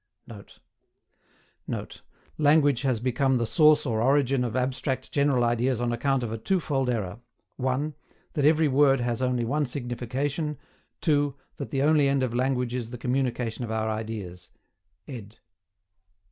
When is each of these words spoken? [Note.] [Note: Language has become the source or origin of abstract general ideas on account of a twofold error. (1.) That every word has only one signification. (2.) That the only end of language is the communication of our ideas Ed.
[Note.] 0.25 0.57
[Note: 1.67 2.01
Language 2.39 2.81
has 2.81 2.99
become 2.99 3.37
the 3.37 3.45
source 3.45 3.85
or 3.85 4.01
origin 4.01 4.43
of 4.43 4.55
abstract 4.55 5.11
general 5.11 5.43
ideas 5.43 5.79
on 5.79 5.91
account 5.91 6.23
of 6.23 6.31
a 6.31 6.39
twofold 6.39 6.89
error. 6.89 7.19
(1.) 7.57 7.93
That 8.33 8.43
every 8.43 8.67
word 8.67 8.99
has 8.99 9.21
only 9.21 9.45
one 9.45 9.67
signification. 9.67 10.57
(2.) 11.01 11.35
That 11.57 11.69
the 11.69 11.83
only 11.83 12.07
end 12.09 12.23
of 12.23 12.33
language 12.33 12.73
is 12.73 12.89
the 12.89 12.97
communication 12.97 13.63
of 13.63 13.69
our 13.69 13.91
ideas 13.91 14.49
Ed. 15.07 15.37